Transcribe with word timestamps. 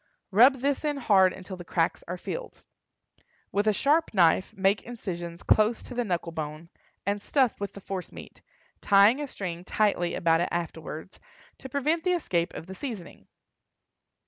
Rub 0.31 0.55
this 0.61 0.83
in 0.83 0.97
hard 0.97 1.31
until 1.31 1.57
the 1.57 1.63
cracks 1.63 2.03
are 2.07 2.17
filled. 2.17 2.63
With 3.51 3.67
a 3.67 3.71
sharp 3.71 4.15
knife 4.15 4.51
make 4.57 4.81
incisions 4.81 5.43
close 5.43 5.83
to 5.83 5.93
the 5.93 6.03
knuckle 6.03 6.31
bone, 6.31 6.69
and 7.05 7.21
stuff 7.21 7.59
with 7.61 7.73
the 7.73 7.81
force 7.81 8.11
meat, 8.11 8.41
tying 8.81 9.21
a 9.21 9.27
string 9.27 9.63
tightly 9.63 10.15
about 10.15 10.41
it 10.41 10.49
afterward, 10.51 11.19
to 11.59 11.69
prevent 11.69 12.03
the 12.03 12.13
escape 12.13 12.51
of 12.55 12.65
the 12.65 12.73
seasoning. 12.73 13.27